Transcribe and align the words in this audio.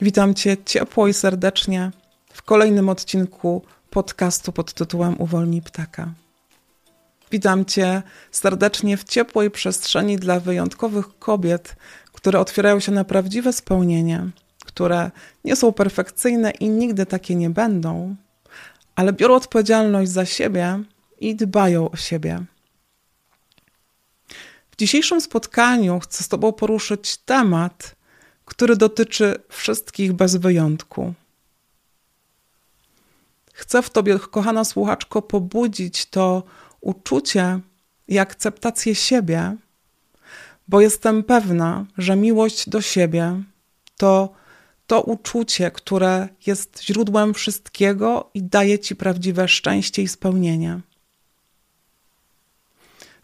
Witam 0.00 0.34
Cię 0.34 0.56
ciepło 0.64 1.08
i 1.08 1.14
serdecznie 1.14 1.90
w 2.32 2.42
kolejnym 2.42 2.88
odcinku 2.88 3.62
podcastu 3.90 4.52
pod 4.52 4.72
tytułem 4.72 5.20
Uwolnij 5.20 5.62
ptaka. 5.62 6.12
Witam 7.30 7.64
Cię 7.64 8.02
serdecznie 8.30 8.96
w 8.96 9.04
ciepłej 9.04 9.50
przestrzeni 9.50 10.16
dla 10.16 10.40
wyjątkowych 10.40 11.18
kobiet, 11.18 11.76
które 12.12 12.40
otwierają 12.40 12.80
się 12.80 12.92
na 12.92 13.04
prawdziwe 13.04 13.52
spełnienie, 13.52 14.30
które 14.64 15.10
nie 15.44 15.56
są 15.56 15.72
perfekcyjne 15.72 16.50
i 16.50 16.68
nigdy 16.68 17.06
takie 17.06 17.34
nie 17.34 17.50
będą, 17.50 18.16
ale 18.94 19.12
biorą 19.12 19.34
odpowiedzialność 19.34 20.10
za 20.10 20.26
siebie 20.26 20.82
i 21.20 21.36
dbają 21.36 21.90
o 21.90 21.96
siebie. 21.96 22.44
W 24.70 24.76
dzisiejszym 24.76 25.20
spotkaniu 25.20 26.00
chcę 26.00 26.24
z 26.24 26.28
Tobą 26.28 26.52
poruszyć 26.52 27.16
temat, 27.16 27.97
który 28.48 28.76
dotyczy 28.76 29.34
wszystkich 29.48 30.12
bez 30.12 30.36
wyjątku. 30.36 31.14
Chcę 33.52 33.82
w 33.82 33.90
Tobie, 33.90 34.18
kochana 34.18 34.64
słuchaczko, 34.64 35.22
pobudzić 35.22 36.06
to 36.06 36.42
uczucie 36.80 37.60
i 38.08 38.18
akceptację 38.18 38.94
siebie, 38.94 39.56
bo 40.68 40.80
jestem 40.80 41.24
pewna, 41.24 41.86
że 41.98 42.16
miłość 42.16 42.68
do 42.68 42.80
siebie 42.80 43.42
to 43.96 44.34
to 44.86 45.02
uczucie, 45.02 45.70
które 45.70 46.28
jest 46.46 46.82
źródłem 46.82 47.34
wszystkiego 47.34 48.30
i 48.34 48.42
daje 48.42 48.78
Ci 48.78 48.96
prawdziwe 48.96 49.48
szczęście 49.48 50.02
i 50.02 50.08
spełnienie. 50.08 50.80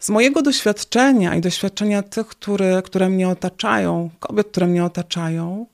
Z 0.05 0.09
mojego 0.09 0.41
doświadczenia 0.41 1.35
i 1.35 1.41
doświadczenia 1.41 2.03
tych, 2.03 2.27
które, 2.27 2.81
które 2.81 3.09
mnie 3.09 3.29
otaczają, 3.29 4.09
kobiet, 4.19 4.47
które 4.47 4.67
mnie 4.67 4.85
otaczają, 4.85 5.65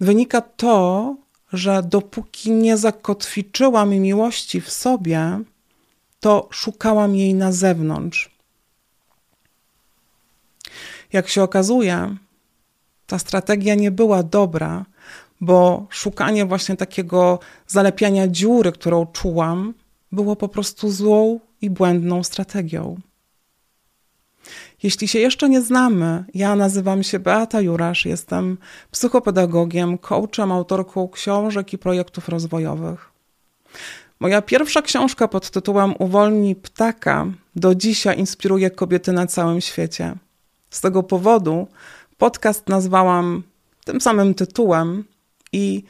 wynika 0.00 0.40
to, 0.40 1.16
że 1.52 1.82
dopóki 1.82 2.50
nie 2.50 2.76
zakotwiczyłam 2.76 3.90
miłości 3.90 4.60
w 4.60 4.70
sobie, 4.70 5.38
to 6.20 6.48
szukałam 6.50 7.14
jej 7.16 7.34
na 7.34 7.52
zewnątrz. 7.52 8.30
Jak 11.12 11.28
się 11.28 11.42
okazuje, 11.42 12.16
ta 13.06 13.18
strategia 13.18 13.74
nie 13.74 13.90
była 13.90 14.22
dobra, 14.22 14.84
bo 15.40 15.86
szukanie 15.90 16.46
właśnie 16.46 16.76
takiego 16.76 17.38
zalepiania 17.66 18.28
dziury, 18.28 18.72
którą 18.72 19.06
czułam, 19.06 19.74
było 20.12 20.36
po 20.36 20.48
prostu 20.48 20.90
złą 20.90 21.40
i 21.60 21.70
błędną 21.70 22.24
strategią. 22.24 23.00
Jeśli 24.82 25.08
się 25.08 25.18
jeszcze 25.18 25.48
nie 25.48 25.62
znamy, 25.62 26.24
ja 26.34 26.56
nazywam 26.56 27.02
się 27.02 27.18
Beata 27.18 27.60
Jurasz, 27.60 28.06
jestem 28.06 28.58
psychopedagogiem, 28.90 29.98
coachem, 29.98 30.52
autorką 30.52 31.08
książek 31.08 31.72
i 31.72 31.78
projektów 31.78 32.28
rozwojowych. 32.28 33.10
Moja 34.20 34.42
pierwsza 34.42 34.82
książka 34.82 35.28
pod 35.28 35.50
tytułem 35.50 35.94
Uwolnij 35.98 36.56
ptaka 36.56 37.26
do 37.56 37.74
dzisiaj 37.74 38.18
inspiruje 38.18 38.70
kobiety 38.70 39.12
na 39.12 39.26
całym 39.26 39.60
świecie. 39.60 40.14
Z 40.70 40.80
tego 40.80 41.02
powodu 41.02 41.68
podcast 42.18 42.68
nazwałam 42.68 43.42
tym 43.84 44.00
samym 44.00 44.34
tytułem 44.34 45.04
i 45.52 45.84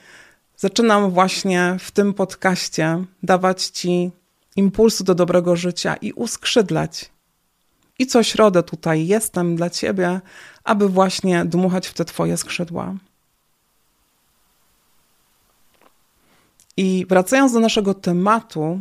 zaczynam 0.57 1.11
właśnie 1.11 1.77
w 1.81 1.91
tym 1.91 2.15
podcaście 2.15 3.05
dawać 3.23 3.65
Ci 3.67 4.11
impulsu 4.57 5.05
do 5.05 5.15
dobrego 5.15 5.57
życia 5.57 5.97
i 5.97 6.13
uskrzydlać 6.13 7.11
i 7.99 8.07
co 8.07 8.23
środę 8.23 8.63
tutaj 8.63 9.07
jestem 9.07 9.57
dla 9.57 9.71
Ciebie, 9.71 10.21
aby 10.65 10.89
właśnie 10.89 11.45
dmuchać 11.45 11.87
w 11.87 11.95
te 11.95 12.05
Twoje 12.05 12.37
skrzydła. 12.37 12.95
I 16.77 17.07
wracając 17.09 17.53
do 17.53 17.61
naszego 17.61 17.95
tematu, 17.95 18.81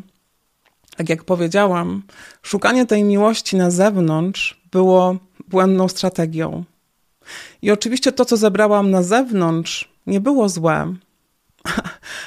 tak 0.98 1.10
jak 1.10 1.23
powiedziałam, 1.23 2.04
szukanie 2.42 2.86
tej 2.86 3.04
miłości 3.04 3.55
na 3.55 3.72
zewnątrz 3.72 4.61
było 4.72 5.17
błędną 5.48 5.88
strategią. 5.88 6.64
I 7.61 7.72
oczywiście 7.72 8.11
to, 8.11 8.26
co 8.26 8.38
zebrałam 8.38 8.92
na 8.92 9.04
zewnątrz, 9.04 9.92
nie 10.08 10.22
było 10.22 10.49
złe, 10.49 10.95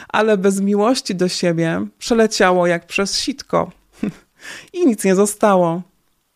ale 0.08 0.36
bez 0.36 0.60
miłości 0.60 1.14
do 1.14 1.28
siebie 1.28 1.86
przeleciało 1.98 2.66
jak 2.66 2.86
przez 2.86 3.18
sitko 3.18 3.70
i 4.72 4.86
nic 4.86 5.04
nie 5.04 5.14
zostało 5.14 5.82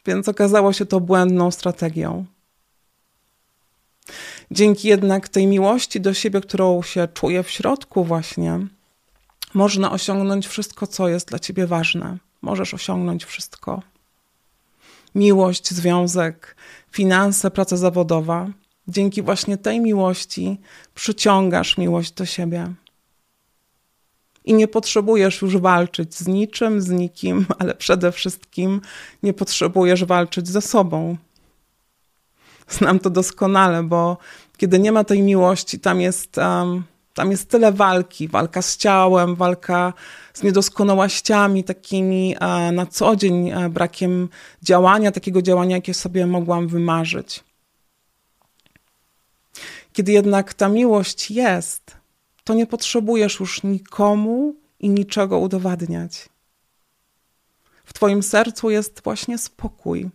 więc 0.06 0.28
okazało 0.28 0.72
się 0.72 0.86
to 0.86 1.00
błędną 1.00 1.50
strategią. 1.50 2.24
Dzięki 4.50 4.88
jednak 4.88 5.28
tej 5.28 5.46
miłości 5.46 6.00
do 6.00 6.14
siebie, 6.14 6.40
którą 6.40 6.82
się 6.82 7.08
czuje 7.08 7.42
w 7.42 7.50
środku, 7.50 8.04
właśnie, 8.04 8.60
można 9.54 9.92
osiągnąć 9.92 10.46
wszystko, 10.46 10.86
co 10.86 11.08
jest 11.08 11.28
dla 11.28 11.38
ciebie 11.38 11.66
ważne. 11.66 12.18
Możesz 12.42 12.74
osiągnąć 12.74 13.24
wszystko. 13.24 13.82
Miłość, 15.14 15.70
związek, 15.70 16.56
finanse, 16.90 17.50
praca 17.50 17.76
zawodowa. 17.76 18.48
Dzięki 18.88 19.22
właśnie 19.22 19.58
tej 19.58 19.80
miłości 19.80 20.60
przyciągasz 20.94 21.78
miłość 21.78 22.12
do 22.12 22.26
siebie 22.26 22.74
i 24.44 24.54
nie 24.54 24.68
potrzebujesz 24.68 25.42
już 25.42 25.56
walczyć 25.56 26.14
z 26.14 26.26
niczym, 26.26 26.80
z 26.80 26.90
nikim, 26.90 27.46
ale 27.58 27.74
przede 27.74 28.12
wszystkim 28.12 28.80
nie 29.22 29.32
potrzebujesz 29.32 30.04
walczyć 30.04 30.48
ze 30.48 30.60
sobą. 30.60 31.16
Znam 32.68 32.98
to 32.98 33.10
doskonale, 33.10 33.82
bo 33.82 34.16
kiedy 34.56 34.78
nie 34.78 34.92
ma 34.92 35.04
tej 35.04 35.22
miłości, 35.22 35.80
tam 35.80 36.00
jest, 36.00 36.38
um, 36.38 36.84
tam 37.14 37.30
jest 37.30 37.50
tyle 37.50 37.72
walki. 37.72 38.28
Walka 38.28 38.62
z 38.62 38.76
ciałem, 38.76 39.34
walka 39.34 39.92
z 40.34 40.42
niedoskonałościami 40.42 41.64
takimi 41.64 42.36
uh, 42.40 42.72
na 42.72 42.86
co 42.86 43.16
dzień, 43.16 43.52
uh, 43.52 43.68
brakiem 43.68 44.28
działania, 44.62 45.12
takiego 45.12 45.42
działania, 45.42 45.76
jakie 45.76 45.94
sobie 45.94 46.26
mogłam 46.26 46.68
wymarzyć. 46.68 47.44
Kiedy 49.92 50.12
jednak 50.12 50.54
ta 50.54 50.68
miłość 50.68 51.30
jest, 51.30 51.93
to 52.44 52.54
nie 52.54 52.66
potrzebujesz 52.66 53.40
już 53.40 53.62
nikomu 53.62 54.54
i 54.80 54.88
niczego 54.88 55.38
udowadniać. 55.38 56.28
W 57.84 57.92
Twoim 57.92 58.22
sercu 58.22 58.70
jest 58.70 59.00
właśnie 59.04 59.38
spokój. 59.38 60.10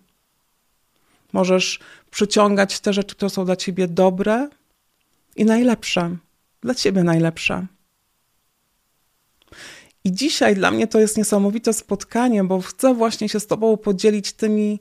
Możesz 1.34 1.80
przyciągać 2.12 2.80
te 2.80 2.94
rzeczy, 2.94 3.16
które 3.16 3.30
są 3.30 3.46
dla 3.46 3.56
Ciebie 3.56 3.88
dobre 3.88 4.50
i 5.36 5.46
najlepsze, 5.46 6.18
dla 6.62 6.76
Ciebie 6.76 7.04
najlepsze. 7.04 7.68
I 10.04 10.12
dzisiaj 10.12 10.56
dla 10.56 10.72
mnie 10.72 10.88
to 10.88 11.00
jest 11.00 11.18
niesamowite 11.18 11.74
spotkanie, 11.74 12.44
bo 12.44 12.62
chcę 12.62 12.94
właśnie 12.94 13.30
się 13.30 13.40
z 13.40 13.48
Tobą 13.48 13.78
podzielić 13.78 14.34
tymi, 14.34 14.80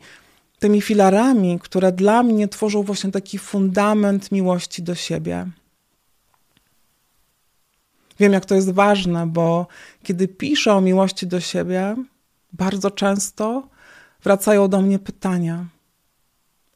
tymi 0.58 0.82
filarami, 0.82 1.58
które 1.62 1.92
dla 1.92 2.22
mnie 2.22 2.48
tworzą 2.48 2.82
właśnie 2.82 3.12
taki 3.12 3.38
fundament 3.38 4.32
miłości 4.32 4.82
do 4.82 4.94
siebie. 4.94 5.46
Wiem, 8.18 8.32
jak 8.32 8.44
to 8.44 8.54
jest 8.54 8.70
ważne, 8.70 9.26
bo 9.26 9.66
kiedy 10.02 10.28
piszę 10.28 10.74
o 10.74 10.80
miłości 10.80 11.26
do 11.26 11.40
siebie, 11.40 11.96
bardzo 12.52 12.90
często 12.90 13.68
wracają 14.22 14.68
do 14.68 14.82
mnie 14.82 14.98
pytania: 14.98 15.66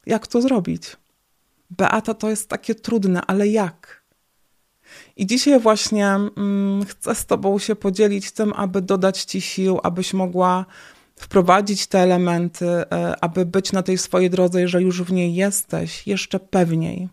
jak 0.07 0.27
to 0.27 0.43
zrobić? 0.43 0.97
Beata, 1.71 2.15
to 2.15 2.31
jest 2.31 2.49
takie 2.49 2.75
trudne, 2.75 3.23
ale 3.27 3.49
jak? 3.49 4.03
I 5.17 5.27
dzisiaj 5.27 5.61
właśnie 5.61 6.07
mm, 6.07 6.85
chcę 6.85 7.15
z 7.15 7.27
Tobą 7.27 7.59
się 7.59 7.77
podzielić 7.77 8.33
tym, 8.33 8.53
aby 8.53 8.83
dodać 8.83 9.23
Ci 9.25 9.41
sił, 9.41 9.81
abyś 9.83 10.15
mogła 10.15 10.67
wprowadzić 11.17 11.87
te 11.87 11.99
elementy, 11.99 12.67
e, 12.67 12.85
aby 13.25 13.47
być 13.47 13.73
na 13.73 13.83
tej 13.83 13.99
swojej 13.99 14.31
drodze, 14.31 14.61
jeżeli 14.61 14.85
już 14.85 15.03
w 15.03 15.13
niej 15.13 15.35
jesteś, 15.35 16.07
jeszcze 16.07 16.41
pewniej. 16.41 17.09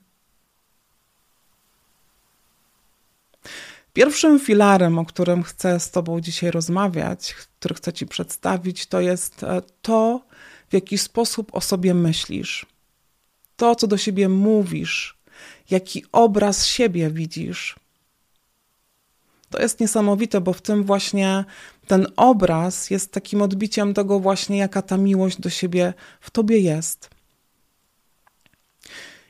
Pierwszym 3.94 4.40
filarem, 4.40 5.00
o 5.00 5.06
którym 5.06 5.44
chcę 5.44 5.80
z 5.80 5.92
Tobą 5.92 6.22
dzisiaj 6.22 6.52
rozmawiać, 6.52 7.34
który 7.34 7.76
chcę 7.76 7.94
Ci 7.94 8.08
przedstawić, 8.08 8.86
to 8.86 9.02
jest 9.02 9.44
e, 9.44 9.62
to, 9.82 10.22
w 10.70 10.74
jaki 10.74 10.98
sposób 10.98 11.56
o 11.56 11.62
sobie 11.62 11.94
myślisz. 11.94 12.66
To, 13.56 13.76
co 13.76 13.88
do 13.88 13.98
siebie 13.98 14.30
mówisz, 14.30 15.18
jaki 15.70 16.06
obraz 16.12 16.66
siebie 16.66 17.10
widzisz. 17.10 17.76
To 19.50 19.62
jest 19.62 19.80
niesamowite, 19.80 20.42
bo 20.42 20.54
w 20.54 20.62
tym 20.62 20.84
właśnie 20.84 21.46
ten 21.88 22.08
obraz 22.16 22.90
jest 22.90 23.12
takim 23.12 23.42
odbiciem 23.42 23.94
tego 23.94 24.20
właśnie, 24.20 24.58
jaka 24.58 24.82
ta 24.82 24.98
miłość 24.98 25.42
do 25.42 25.50
siebie 25.50 25.94
w 26.22 26.30
tobie 26.30 26.60
jest. 26.60 27.10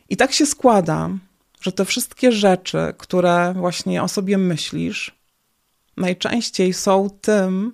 I 0.09 0.17
tak 0.17 0.31
się 0.31 0.45
składa, 0.45 1.09
że 1.61 1.71
te 1.71 1.85
wszystkie 1.85 2.31
rzeczy, 2.31 2.94
które 2.97 3.53
właśnie 3.57 4.03
o 4.03 4.07
sobie 4.07 4.38
myślisz, 4.38 5.15
najczęściej 5.97 6.73
są 6.73 7.09
tym, 7.21 7.73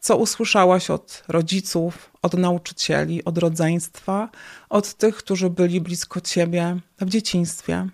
co 0.00 0.16
usłyszałaś 0.16 0.90
od 0.90 1.24
rodziców, 1.28 2.10
od 2.22 2.34
nauczycieli, 2.34 3.24
od 3.24 3.38
rodzeństwa, 3.38 4.28
od 4.68 4.94
tych, 4.94 5.16
którzy 5.16 5.50
byli 5.50 5.80
blisko 5.80 6.20
ciebie 6.20 6.76
w 7.00 7.08
dzieciństwie. 7.08 7.88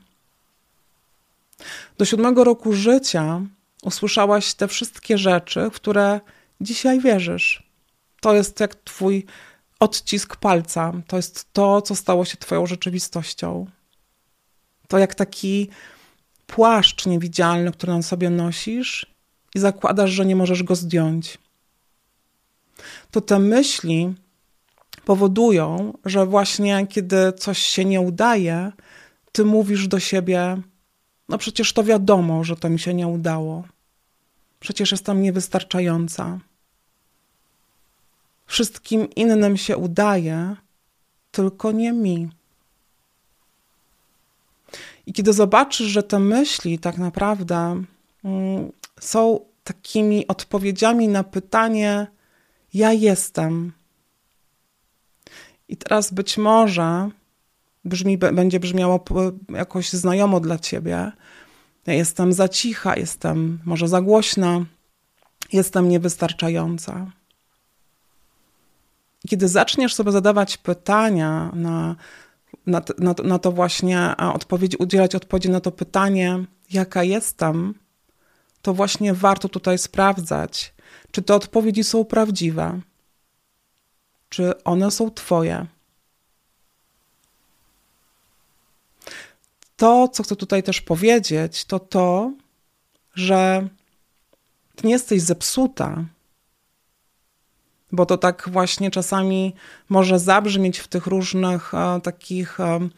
Do 1.99 2.05
siódmego 2.05 2.45
roku 2.45 2.73
życia 2.73 3.41
usłyszałaś 3.83 4.55
te 4.55 4.69
wszystkie 4.69 5.19
rzeczy, 5.19 5.71
w 5.71 5.75
które 5.75 6.21
dzisiaj 6.61 7.01
wierzysz. 7.01 7.63
To 8.21 8.35
jest 8.35 8.61
jak 8.61 8.75
twój 8.75 9.27
odcisk 9.81 10.37
palca. 10.37 10.93
To 11.07 11.17
jest 11.17 11.53
to, 11.53 11.83
co 11.83 11.95
stało 11.95 12.25
się 12.25 12.37
twoją 12.37 12.67
rzeczywistością. 12.67 13.67
To 14.93 14.99
jak 14.99 15.15
taki 15.15 15.69
płaszcz 16.47 17.07
niewidzialny, 17.07 17.73
który 17.73 17.93
na 17.93 18.03
sobie 18.03 18.31
nosisz 18.31 19.07
i 19.55 19.59
zakładasz, 19.59 20.11
że 20.11 20.27
nie 20.27 20.37
możesz 20.37 20.63
go 20.63 20.75
zdjąć. 20.75 21.39
To 23.11 23.21
te 23.21 23.39
myśli 23.39 24.15
powodują, 25.05 25.99
że 26.05 26.27
właśnie 26.27 26.87
kiedy 26.87 27.33
coś 27.33 27.59
się 27.59 27.85
nie 27.85 28.01
udaje, 28.01 28.73
ty 29.33 29.45
mówisz 29.45 29.89
do 29.89 30.01
siebie: 30.01 30.63
No 31.29 31.39
przecież 31.39 31.73
to 31.73 31.85
wiadomo, 31.85 32.45
że 32.45 32.57
to 32.57 32.71
mi 32.71 32.79
się 32.79 32.95
nie 32.95 33.09
udało. 33.09 33.65
Przecież 34.61 34.91
jestem 34.91 35.23
niewystarczająca. 35.23 36.39
Wszystkim 38.47 39.11
innym 39.15 39.57
się 39.57 39.77
udaje, 39.77 40.57
tylko 41.31 41.73
nie 41.73 41.93
mi. 41.93 42.42
I 45.07 45.13
kiedy 45.13 45.33
zobaczysz, 45.33 45.87
że 45.87 46.03
te 46.03 46.19
myśli 46.19 46.79
tak 46.79 46.99
naprawdę 46.99 47.83
mm, 48.25 48.73
są 49.01 49.41
takimi 49.65 50.27
odpowiedziami 50.27 51.09
na 51.09 51.25
pytanie: 51.25 52.07
Ja 52.75 52.93
jestem. 52.93 53.73
I 55.69 55.77
teraz 55.77 56.13
być 56.13 56.39
może 56.39 57.11
brzmi, 57.85 58.19
będzie 58.19 58.61
brzmiało 58.61 59.05
jakoś 59.49 59.93
znajomo 59.93 60.41
dla 60.41 60.59
ciebie. 60.59 61.13
Ja 61.87 61.95
jestem 61.95 62.33
za 62.33 62.49
cicha, 62.49 62.97
jestem 62.97 63.59
może 63.65 63.89
za 63.89 64.01
głośna, 64.01 64.65
jestem 65.53 65.89
niewystarczająca. 65.89 67.07
I 69.25 69.29
kiedy 69.29 69.49
zaczniesz 69.49 69.95
sobie 69.95 70.13
zadawać 70.13 70.57
pytania 70.57 71.51
na, 71.55 71.97
na, 72.67 72.83
na, 72.99 73.15
na 73.25 73.39
to 73.39 73.53
właśnie, 73.53 74.15
odpowiedzi, 74.17 74.77
udzielać 74.77 75.15
odpowiedzi 75.15 75.51
na 75.51 75.61
to 75.61 75.73
pytanie, 75.73 76.45
jaka 76.71 77.03
jestem, 77.03 77.75
to 78.63 78.75
właśnie 78.75 79.15
warto 79.15 79.49
tutaj 79.49 79.79
sprawdzać, 79.79 80.75
czy 81.11 81.23
te 81.23 81.35
odpowiedzi 81.35 81.85
są 81.85 82.05
prawdziwe, 82.05 82.81
czy 84.29 84.65
one 84.65 84.91
są 84.91 85.11
Twoje. 85.11 85.67
To, 89.77 90.09
co 90.09 90.23
chcę 90.23 90.37
tutaj 90.37 90.63
też 90.63 90.81
powiedzieć, 90.81 91.65
to 91.65 91.81
to, 91.81 92.33
że 93.15 93.69
Ty 94.77 94.87
nie 94.87 94.93
jesteś 94.93 95.23
zepsuta, 95.23 96.05
bo 97.93 98.07
to 98.07 98.19
tak 98.19 98.49
właśnie 98.53 98.91
czasami 98.91 99.55
może 99.89 100.19
zabrzmieć 100.19 100.79
w 100.79 100.89
tych 100.89 101.07
różnych 101.07 101.75
e, 101.75 102.01
takich 102.01 102.61
e, 102.61 102.89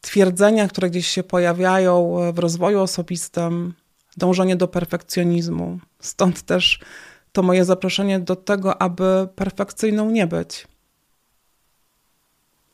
twierdzeniach, 0.00 0.70
które 0.70 0.90
gdzieś 0.90 1.06
się 1.06 1.22
pojawiają 1.22 2.16
w 2.32 2.38
rozwoju 2.38 2.80
osobistym, 2.80 3.74
dążenie 4.16 4.56
do 4.56 4.68
perfekcjonizmu. 4.68 5.78
Stąd 6.00 6.42
też 6.42 6.80
to 7.32 7.42
moje 7.42 7.64
zaproszenie 7.64 8.20
do 8.20 8.36
tego, 8.36 8.82
aby 8.82 9.28
perfekcyjną 9.36 10.10
nie 10.10 10.26
być. 10.26 10.66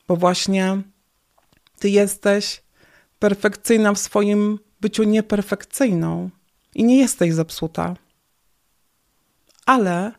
Bo 0.07 0.15
właśnie 0.15 0.81
ty 1.79 1.89
jesteś 1.89 2.63
perfekcyjna 3.19 3.93
w 3.93 3.99
swoim 3.99 4.59
byciu 4.81 5.03
nieperfekcyjną 5.03 6.29
i 6.75 6.83
nie 6.83 6.97
jesteś 6.97 7.33
zepsuta. 7.33 7.95
Ale 9.65 10.11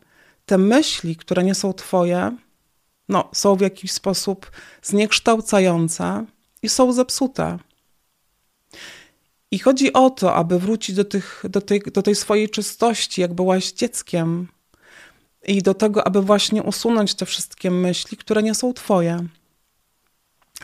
te 0.50 0.58
myśli, 0.58 1.17
które 1.17 1.44
nie 1.44 1.55
są 1.55 1.73
twoje, 1.73 2.37
no, 3.08 3.29
są 3.32 3.56
w 3.56 3.61
jakiś 3.61 3.93
sposób 3.93 4.50
zniekształcające 4.82 6.25
i 6.62 6.69
są 6.69 6.93
zepsute. 6.93 7.58
I 9.50 9.58
chodzi 9.58 9.93
o 9.93 10.11
to, 10.11 10.35
aby 10.35 10.58
wrócić 10.58 10.97
do, 10.97 11.05
tych, 11.05 11.44
do, 11.49 11.61
tej, 11.61 11.81
do 11.81 12.02
tej 12.02 12.14
swojej 12.14 12.49
czystości, 12.49 13.20
jak 13.20 13.35
byłaś 13.35 13.73
dzieckiem, 13.73 14.49
i 15.47 15.62
do 15.62 15.75
tego, 15.75 16.06
aby 16.06 16.23
właśnie 16.23 16.62
usunąć 16.62 17.14
te 17.14 17.26
wszystkie 17.26 17.70
myśli, 17.70 18.17
które 18.17 18.43
nie 18.43 18.55
są 18.55 18.73
Twoje. 18.73 19.26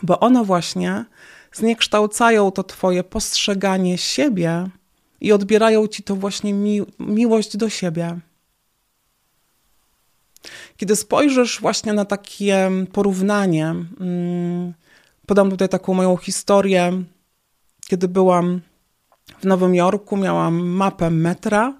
Bo 0.02 0.20
one 0.20 0.44
właśnie 0.44 1.04
zniekształcają 1.52 2.50
to 2.50 2.64
Twoje 2.64 3.04
postrzeganie 3.04 3.98
siebie 3.98 4.68
i 5.20 5.32
odbierają 5.32 5.86
Ci 5.86 6.02
to 6.02 6.16
właśnie 6.16 6.52
mi 6.52 6.82
miłość 6.98 7.56
do 7.56 7.68
siebie. 7.68 8.20
Kiedy 10.76 10.96
spojrzysz 10.96 11.60
właśnie 11.60 11.92
na 11.92 12.04
takie 12.04 12.70
porównanie, 12.92 13.74
mm, 14.00 14.74
podam 15.26 15.50
tutaj 15.50 15.68
taką 15.68 15.94
moją 15.94 16.16
historię, 16.16 17.02
kiedy 17.86 18.08
byłam 18.08 18.60
w 19.38 19.44
Nowym 19.44 19.74
Jorku, 19.74 20.16
miałam 20.16 20.66
mapę 20.66 21.10
metra 21.10 21.74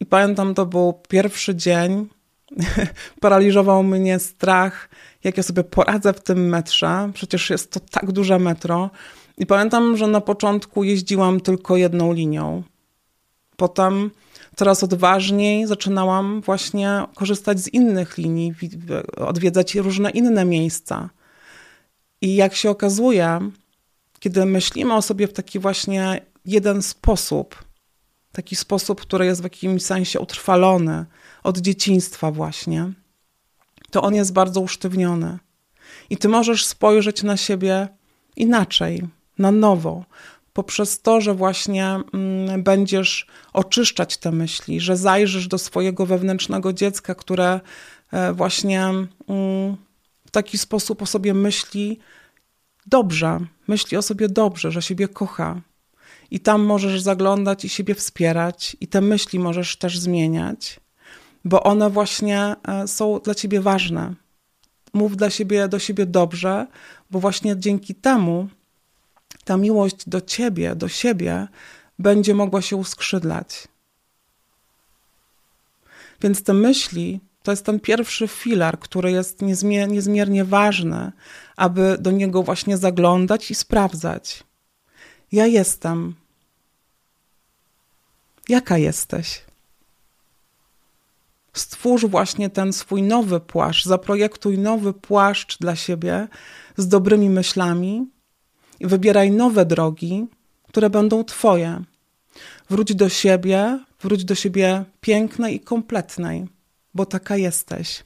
i 0.00 0.06
pamiętam, 0.06 0.54
to 0.54 0.66
był 0.66 1.00
pierwszy 1.08 1.54
dzień. 1.54 2.08
Paraliżował 3.20 3.82
mnie 3.82 4.18
strach, 4.18 4.88
jak 5.24 5.36
ja 5.36 5.42
sobie 5.42 5.64
poradzę 5.64 6.12
w 6.12 6.20
tym 6.20 6.48
metrze. 6.48 7.10
Przecież 7.14 7.50
jest 7.50 7.72
to 7.72 7.80
tak 7.80 8.12
duże 8.12 8.38
metro. 8.38 8.90
I 9.38 9.46
pamiętam, 9.46 9.96
że 9.96 10.06
na 10.06 10.20
początku 10.20 10.84
jeździłam 10.84 11.40
tylko 11.40 11.76
jedną 11.76 12.12
linią. 12.12 12.62
Potem 13.56 14.10
coraz 14.56 14.84
odważniej 14.84 15.66
zaczynałam 15.66 16.40
właśnie 16.40 17.04
korzystać 17.14 17.60
z 17.60 17.68
innych 17.68 18.18
linii, 18.18 18.54
odwiedzać 19.16 19.74
różne 19.74 20.10
inne 20.10 20.44
miejsca. 20.44 21.10
I 22.20 22.34
jak 22.34 22.54
się 22.54 22.70
okazuje, 22.70 23.50
kiedy 24.18 24.46
myślimy 24.46 24.94
o 24.94 25.02
sobie 25.02 25.28
w 25.28 25.32
taki 25.32 25.58
właśnie 25.58 26.20
jeden 26.44 26.82
sposób, 26.82 27.64
taki 28.32 28.56
sposób, 28.56 29.00
który 29.00 29.26
jest 29.26 29.40
w 29.40 29.44
jakimś 29.44 29.82
sensie 29.82 30.20
utrwalony 30.20 31.06
od 31.42 31.58
dzieciństwa 31.58 32.30
właśnie, 32.30 32.92
to 33.90 34.02
on 34.02 34.14
jest 34.14 34.32
bardzo 34.32 34.60
usztywniony. 34.60 35.38
I 36.10 36.16
ty 36.16 36.28
możesz 36.28 36.66
spojrzeć 36.66 37.22
na 37.22 37.36
siebie 37.36 37.88
inaczej, 38.36 39.02
na 39.38 39.52
nowo, 39.52 40.04
poprzez 40.52 41.02
to, 41.02 41.20
że 41.20 41.34
właśnie 41.34 41.86
mm, 41.86 42.62
będziesz 42.62 43.26
oczyszczać 43.52 44.16
te 44.16 44.32
myśli, 44.32 44.80
że 44.80 44.96
zajrzysz 44.96 45.48
do 45.48 45.58
swojego 45.58 46.06
wewnętrznego 46.06 46.72
dziecka, 46.72 47.14
które 47.14 47.60
e, 48.12 48.32
właśnie 48.32 48.80
mm, 48.84 49.76
w 50.26 50.30
taki 50.30 50.58
sposób 50.58 51.02
o 51.02 51.06
sobie 51.06 51.34
myśli 51.34 51.98
dobrze, 52.86 53.40
myśli 53.68 53.96
o 53.96 54.02
sobie 54.02 54.28
dobrze, 54.28 54.72
że 54.72 54.82
siebie 54.82 55.08
kocha, 55.08 55.60
i 56.30 56.40
tam 56.40 56.62
możesz 56.62 57.00
zaglądać 57.00 57.64
i 57.64 57.68
siebie 57.68 57.94
wspierać, 57.94 58.76
i 58.80 58.88
te 58.88 59.00
myśli 59.00 59.38
możesz 59.38 59.76
też 59.76 59.98
zmieniać, 59.98 60.80
bo 61.44 61.62
one 61.62 61.90
właśnie 61.90 62.56
e, 62.68 62.88
są 62.88 63.20
dla 63.24 63.34
ciebie 63.34 63.60
ważne. 63.60 64.14
Mów 64.92 65.16
dla 65.16 65.30
siebie, 65.30 65.68
do 65.68 65.78
siebie 65.78 66.06
dobrze, 66.06 66.66
bo 67.10 67.20
właśnie 67.20 67.56
dzięki 67.56 67.94
temu 67.94 68.48
ta 69.44 69.56
miłość 69.56 70.08
do 70.08 70.20
ciebie, 70.20 70.74
do 70.74 70.88
siebie 70.88 71.48
będzie 71.98 72.34
mogła 72.34 72.62
się 72.62 72.76
uskrzydlać. 72.76 73.68
Więc 76.20 76.42
te 76.42 76.52
myśli 76.52 77.20
to 77.42 77.52
jest 77.52 77.64
ten 77.64 77.80
pierwszy 77.80 78.28
filar, 78.28 78.78
który 78.78 79.10
jest 79.10 79.42
niezmiernie 79.88 80.44
ważny, 80.44 81.12
aby 81.56 81.96
do 82.00 82.10
niego 82.10 82.42
właśnie 82.42 82.76
zaglądać 82.76 83.50
i 83.50 83.54
sprawdzać. 83.54 84.44
Ja 85.32 85.46
jestem, 85.46 86.14
Jaka 88.48 88.78
jesteś? 88.78 89.42
Stwórz 91.52 92.04
właśnie 92.04 92.50
ten 92.50 92.72
swój 92.72 93.02
nowy 93.02 93.40
płaszcz, 93.40 93.84
zaprojektuj 93.84 94.58
nowy 94.58 94.92
płaszcz 94.92 95.58
dla 95.58 95.76
siebie 95.76 96.28
z 96.76 96.88
dobrymi 96.88 97.30
myślami 97.30 98.06
i 98.82 98.86
wybieraj 98.86 99.30
nowe 99.30 99.66
drogi, 99.66 100.26
które 100.68 100.90
będą 100.90 101.24
Twoje. 101.24 101.82
Wróć 102.70 102.94
do 102.94 103.08
siebie, 103.08 103.78
wróć 104.00 104.24
do 104.24 104.34
siebie 104.34 104.84
pięknej 105.00 105.56
i 105.56 105.60
kompletnej, 105.60 106.46
bo 106.94 107.06
taka 107.06 107.36
jesteś. 107.36 108.04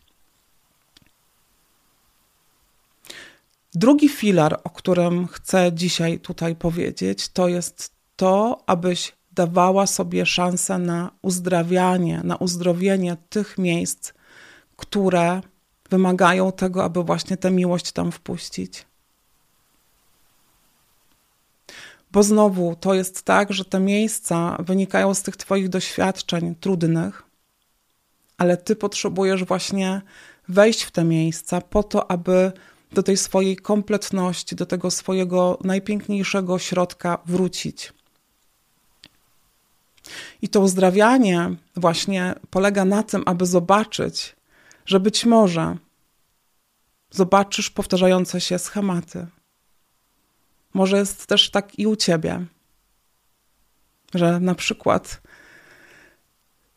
Drugi 3.74 4.08
filar, 4.08 4.60
o 4.64 4.70
którym 4.70 5.26
chcę 5.26 5.70
dzisiaj 5.72 6.20
tutaj 6.20 6.56
powiedzieć, 6.56 7.28
to 7.28 7.48
jest 7.48 7.90
to, 8.16 8.62
abyś 8.66 9.12
dawała 9.32 9.86
sobie 9.86 10.26
szansę 10.26 10.78
na 10.78 11.10
uzdrawianie, 11.22 12.20
na 12.24 12.36
uzdrowienie 12.36 13.16
tych 13.28 13.58
miejsc, 13.58 14.12
które 14.76 15.40
wymagają 15.90 16.52
tego, 16.52 16.84
aby 16.84 17.02
właśnie 17.02 17.36
tę 17.36 17.50
miłość 17.50 17.92
tam 17.92 18.12
wpuścić. 18.12 18.86
Bo 22.12 22.22
znowu 22.22 22.76
to 22.80 22.94
jest 22.94 23.22
tak, 23.22 23.52
że 23.52 23.64
te 23.64 23.80
miejsca 23.80 24.56
wynikają 24.60 25.14
z 25.14 25.22
tych 25.22 25.36
Twoich 25.36 25.68
doświadczeń 25.68 26.54
trudnych, 26.54 27.22
ale 28.38 28.56
Ty 28.56 28.76
potrzebujesz 28.76 29.44
właśnie 29.44 30.02
wejść 30.48 30.82
w 30.82 30.90
te 30.90 31.04
miejsca 31.04 31.60
po 31.60 31.82
to, 31.82 32.10
aby 32.10 32.52
do 32.92 33.02
tej 33.02 33.16
swojej 33.16 33.56
kompletności, 33.56 34.56
do 34.56 34.66
tego 34.66 34.90
swojego 34.90 35.58
najpiękniejszego 35.64 36.58
środka 36.58 37.18
wrócić. 37.26 37.92
I 40.42 40.48
to 40.48 40.60
uzdrawianie 40.60 41.50
właśnie 41.76 42.34
polega 42.50 42.84
na 42.84 43.02
tym, 43.02 43.22
aby 43.26 43.46
zobaczyć, 43.46 44.36
że 44.86 45.00
być 45.00 45.26
może 45.26 45.76
zobaczysz 47.10 47.70
powtarzające 47.70 48.40
się 48.40 48.58
schematy. 48.58 49.26
Może 50.76 50.96
jest 50.96 51.26
też 51.26 51.50
tak 51.50 51.78
i 51.78 51.86
u 51.86 51.96
ciebie, 51.96 52.46
że 54.14 54.40
na 54.40 54.54
przykład 54.54 55.20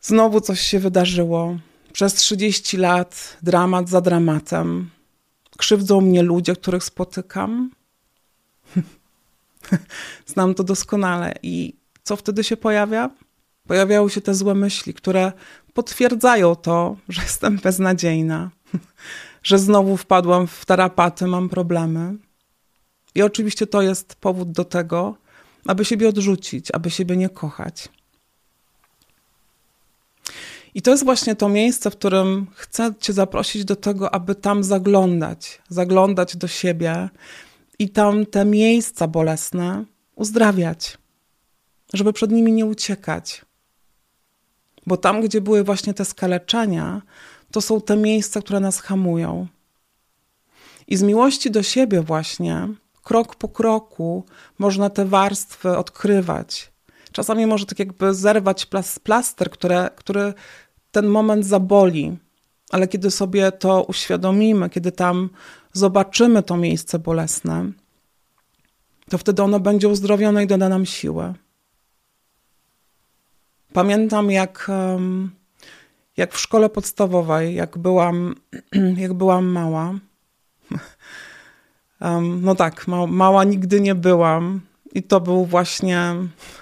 znowu 0.00 0.40
coś 0.40 0.60
się 0.60 0.78
wydarzyło. 0.78 1.58
Przez 1.92 2.14
30 2.14 2.76
lat 2.76 3.36
dramat 3.42 3.88
za 3.88 4.00
dramatem. 4.00 4.90
Krzywdzą 5.58 6.00
mnie 6.00 6.22
ludzie, 6.22 6.56
których 6.56 6.84
spotykam. 6.84 7.70
Znam 10.32 10.54
to 10.54 10.64
doskonale. 10.64 11.34
I 11.42 11.74
co 12.02 12.16
wtedy 12.16 12.44
się 12.44 12.56
pojawia? 12.56 13.10
Pojawiały 13.66 14.10
się 14.10 14.20
te 14.20 14.34
złe 14.34 14.54
myśli, 14.54 14.94
które 14.94 15.32
potwierdzają 15.74 16.56
to, 16.56 16.96
że 17.08 17.22
jestem 17.22 17.56
beznadziejna, 17.56 18.50
że 19.42 19.58
znowu 19.58 19.96
wpadłam 19.96 20.46
w 20.46 20.64
tarapaty, 20.64 21.26
mam 21.26 21.48
problemy. 21.48 22.29
I 23.14 23.22
oczywiście 23.22 23.66
to 23.66 23.82
jest 23.82 24.14
powód 24.14 24.52
do 24.52 24.64
tego, 24.64 25.16
aby 25.66 25.84
siebie 25.84 26.08
odrzucić, 26.08 26.70
aby 26.70 26.90
siebie 26.90 27.16
nie 27.16 27.28
kochać. 27.28 27.88
I 30.74 30.82
to 30.82 30.90
jest 30.90 31.04
właśnie 31.04 31.36
to 31.36 31.48
miejsce, 31.48 31.90
w 31.90 31.96
którym 31.96 32.46
chcę 32.54 32.94
Cię 33.00 33.12
zaprosić 33.12 33.64
do 33.64 33.76
tego, 33.76 34.14
aby 34.14 34.34
tam 34.34 34.64
zaglądać, 34.64 35.62
zaglądać 35.68 36.36
do 36.36 36.48
siebie 36.48 37.08
i 37.78 37.88
tam 37.88 38.26
te 38.26 38.44
miejsca 38.44 39.08
bolesne 39.08 39.84
uzdrawiać, 40.14 40.98
żeby 41.92 42.12
przed 42.12 42.30
nimi 42.30 42.52
nie 42.52 42.66
uciekać. 42.66 43.44
Bo 44.86 44.96
tam, 44.96 45.20
gdzie 45.20 45.40
były 45.40 45.64
właśnie 45.64 45.94
te 45.94 46.04
skaleczenia, 46.04 47.02
to 47.50 47.60
są 47.60 47.80
te 47.80 47.96
miejsca, 47.96 48.40
które 48.40 48.60
nas 48.60 48.80
hamują. 48.80 49.46
I 50.88 50.96
z 50.96 51.02
miłości 51.02 51.50
do 51.50 51.62
siebie, 51.62 52.02
właśnie, 52.02 52.68
krok 53.10 53.36
po 53.36 53.48
kroku, 53.48 54.24
można 54.58 54.90
te 54.90 55.04
warstwy 55.04 55.76
odkrywać. 55.76 56.72
Czasami 57.12 57.46
może 57.46 57.66
tak 57.66 57.78
jakby 57.78 58.14
zerwać 58.14 58.66
plaster, 59.02 59.50
które, 59.50 59.90
który 59.96 60.34
ten 60.90 61.06
moment 61.06 61.46
zaboli, 61.46 62.16
ale 62.70 62.88
kiedy 62.88 63.10
sobie 63.10 63.52
to 63.52 63.82
uświadomimy, 63.82 64.70
kiedy 64.70 64.92
tam 64.92 65.30
zobaczymy 65.72 66.42
to 66.42 66.56
miejsce 66.56 66.98
bolesne, 66.98 67.72
to 69.08 69.18
wtedy 69.18 69.42
ono 69.42 69.60
będzie 69.60 69.88
uzdrowione 69.88 70.44
i 70.44 70.46
doda 70.46 70.68
nam 70.68 70.86
siłę. 70.86 71.34
Pamiętam, 73.72 74.30
jak, 74.30 74.70
jak 76.16 76.34
w 76.34 76.38
szkole 76.38 76.68
podstawowej, 76.68 77.54
jak 77.54 77.78
byłam, 77.78 78.34
jak 79.04 79.14
byłam 79.14 79.46
mała. 79.46 79.94
No 82.40 82.54
tak, 82.54 82.86
mała 83.08 83.44
nigdy 83.44 83.80
nie 83.80 83.94
byłam. 83.94 84.60
I 84.94 85.02
to 85.02 85.20
był 85.20 85.44
właśnie, 85.46 86.14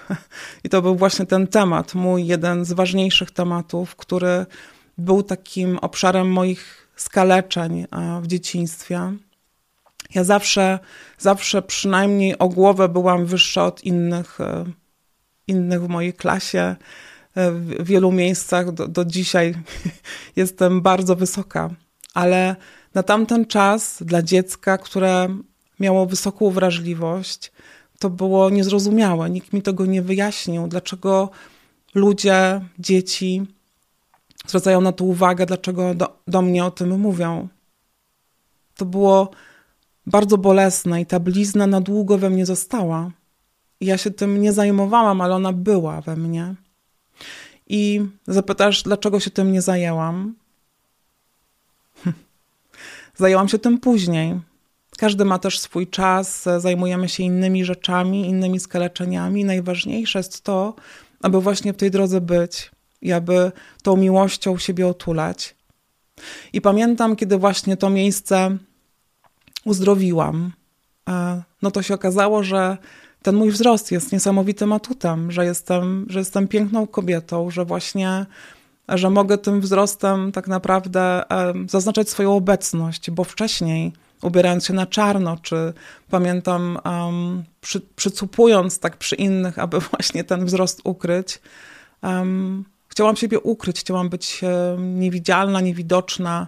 i 0.63 0.69
to 0.69 0.81
był 0.81 0.95
właśnie 0.95 1.25
ten 1.25 1.47
temat, 1.47 1.95
mój 1.95 2.27
jeden 2.27 2.65
z 2.65 2.73
ważniejszych 2.73 3.31
tematów, 3.31 3.95
który 3.95 4.45
był 4.97 5.23
takim 5.23 5.77
obszarem 5.77 6.31
moich 6.31 6.87
skaleczeń 6.95 7.87
w 8.21 8.27
dzieciństwie. 8.27 9.13
Ja 10.15 10.23
zawsze, 10.23 10.79
zawsze 11.17 11.61
przynajmniej 11.61 12.39
o 12.39 12.49
głowę 12.49 12.89
byłam 12.89 13.25
wyższa 13.25 13.65
od 13.65 13.83
innych 13.83 14.41
e, 14.41 14.65
innych 15.47 15.83
w 15.83 15.87
mojej 15.87 16.13
klasie. 16.13 16.75
E, 17.35 17.51
w 17.51 17.83
wielu 17.83 18.11
miejscach 18.11 18.71
do, 18.71 18.87
do 18.87 19.05
dzisiaj 19.05 19.55
jestem 20.35 20.81
bardzo 20.81 21.15
wysoka, 21.15 21.69
ale 22.13 22.55
na 22.93 23.03
tamten 23.03 23.45
czas 23.45 24.03
dla 24.03 24.21
dziecka, 24.21 24.77
które 24.77 25.27
miało 25.79 26.05
wysoką 26.05 26.49
wrażliwość, 26.49 27.51
to 27.99 28.09
było 28.09 28.49
niezrozumiałe. 28.49 29.29
Nikt 29.29 29.53
mi 29.53 29.61
tego 29.61 29.85
nie 29.85 30.01
wyjaśnił, 30.01 30.67
dlaczego 30.67 31.29
ludzie, 31.95 32.61
dzieci 32.79 33.45
zwracają 34.47 34.81
na 34.81 34.91
to 34.91 35.05
uwagę, 35.05 35.45
dlaczego 35.45 35.95
do, 35.95 36.19
do 36.27 36.41
mnie 36.41 36.65
o 36.65 36.71
tym 36.71 36.99
mówią. 36.99 37.47
To 38.75 38.85
było 38.85 39.29
bardzo 40.05 40.37
bolesne 40.37 41.01
i 41.01 41.05
ta 41.05 41.19
blizna 41.19 41.67
na 41.67 41.81
długo 41.81 42.17
we 42.17 42.29
mnie 42.29 42.45
została 42.45 43.11
ja 43.81 43.97
się 43.97 44.11
tym 44.11 44.41
nie 44.41 44.53
zajmowałam, 44.53 45.21
ale 45.21 45.35
ona 45.35 45.53
była 45.53 46.01
we 46.01 46.15
mnie. 46.15 46.55
I 47.67 48.01
zapytasz, 48.27 48.83
dlaczego 48.83 49.19
się 49.19 49.31
tym 49.31 49.51
nie 49.51 49.61
zajęłam? 49.61 50.35
Zajęłam 53.19 53.47
się 53.47 53.59
tym 53.59 53.79
później. 53.79 54.39
Każdy 54.97 55.25
ma 55.25 55.39
też 55.39 55.59
swój 55.59 55.87
czas, 55.87 56.45
zajmujemy 56.57 57.09
się 57.09 57.23
innymi 57.23 57.65
rzeczami, 57.65 58.27
innymi 58.27 58.59
skaleczeniami. 58.59 59.45
Najważniejsze 59.45 60.19
jest 60.19 60.41
to, 60.43 60.73
aby 61.21 61.41
właśnie 61.41 61.73
w 61.73 61.77
tej 61.77 61.91
drodze 61.91 62.21
być 62.21 62.71
i 63.01 63.11
aby 63.11 63.51
tą 63.83 63.97
miłością 63.97 64.57
siebie 64.57 64.87
otulać. 64.87 65.55
I 66.53 66.61
pamiętam, 66.61 67.15
kiedy 67.15 67.37
właśnie 67.37 67.77
to 67.77 67.89
miejsce 67.89 68.57
uzdrowiłam, 69.65 70.51
e, 71.09 71.41
no 71.61 71.71
to 71.71 71.81
się 71.81 71.93
okazało, 71.93 72.43
że 72.43 72.77
ten 73.21 73.35
mój 73.35 73.51
wzrost 73.51 73.91
jest 73.91 74.11
niesamowitym 74.11 74.73
atutem, 74.73 75.31
że 75.31 75.45
jestem, 75.45 76.05
że 76.09 76.19
jestem 76.19 76.47
piękną 76.47 76.87
kobietą, 76.87 77.51
że 77.51 77.65
właśnie 77.65 78.25
że 78.97 79.09
mogę 79.09 79.37
tym 79.37 79.61
wzrostem 79.61 80.31
tak 80.31 80.47
naprawdę 80.47 81.23
zaznaczać 81.67 82.09
swoją 82.09 82.35
obecność, 82.35 83.11
bo 83.11 83.23
wcześniej 83.23 83.93
ubierając 84.21 84.65
się 84.65 84.73
na 84.73 84.85
czarno, 84.85 85.37
czy 85.37 85.73
pamiętam 86.09 86.79
um, 86.85 87.43
przy, 87.61 87.81
przycupując 87.81 88.79
tak 88.79 88.97
przy 88.97 89.15
innych, 89.15 89.59
aby 89.59 89.79
właśnie 89.91 90.23
ten 90.23 90.45
wzrost 90.45 90.81
ukryć, 90.83 91.41
um, 92.03 92.65
chciałam 92.87 93.15
siebie 93.15 93.39
ukryć, 93.39 93.79
chciałam 93.79 94.09
być 94.09 94.41
um, 94.41 94.99
niewidzialna, 94.99 95.61
niewidoczna 95.61 96.47